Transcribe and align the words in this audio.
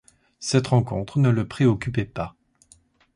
Cette 0.39 0.65
rencontre 0.65 1.19
ne 1.19 1.29
le 1.29 1.47
préoccupait 1.47 2.05
pas. 2.05 2.35